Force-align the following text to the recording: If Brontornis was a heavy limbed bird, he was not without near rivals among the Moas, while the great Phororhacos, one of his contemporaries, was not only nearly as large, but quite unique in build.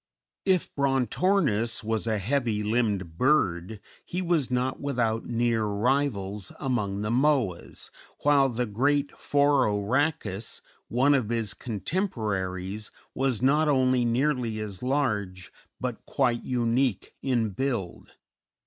If 0.47 0.73
Brontornis 0.75 1.83
was 1.83 2.07
a 2.07 2.17
heavy 2.17 2.63
limbed 2.63 3.17
bird, 3.19 3.79
he 4.03 4.19
was 4.19 4.49
not 4.49 4.79
without 4.79 5.25
near 5.27 5.63
rivals 5.65 6.51
among 6.59 7.01
the 7.03 7.11
Moas, 7.11 7.91
while 8.23 8.49
the 8.49 8.65
great 8.65 9.11
Phororhacos, 9.11 10.61
one 10.87 11.13
of 11.13 11.29
his 11.29 11.53
contemporaries, 11.53 12.89
was 13.13 13.43
not 13.43 13.67
only 13.69 14.03
nearly 14.03 14.59
as 14.59 14.81
large, 14.81 15.51
but 15.79 16.03
quite 16.07 16.41
unique 16.41 17.13
in 17.21 17.51
build. 17.51 18.13